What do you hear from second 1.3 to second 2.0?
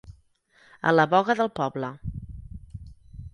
del poble.